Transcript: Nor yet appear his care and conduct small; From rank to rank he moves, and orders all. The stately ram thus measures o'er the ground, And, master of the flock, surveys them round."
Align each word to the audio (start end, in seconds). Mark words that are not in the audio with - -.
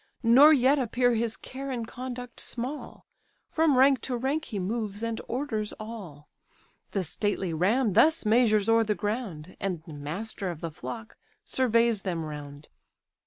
Nor 0.23 0.51
yet 0.51 0.79
appear 0.79 1.13
his 1.13 1.37
care 1.37 1.69
and 1.69 1.87
conduct 1.87 2.39
small; 2.39 3.05
From 3.47 3.77
rank 3.77 4.01
to 4.01 4.17
rank 4.17 4.45
he 4.45 4.57
moves, 4.57 5.03
and 5.03 5.21
orders 5.27 5.73
all. 5.79 6.27
The 6.89 7.03
stately 7.03 7.53
ram 7.53 7.93
thus 7.93 8.25
measures 8.25 8.67
o'er 8.67 8.83
the 8.83 8.95
ground, 8.95 9.55
And, 9.59 9.85
master 9.87 10.49
of 10.49 10.59
the 10.59 10.71
flock, 10.71 11.17
surveys 11.45 12.01
them 12.01 12.25
round." 12.25 12.67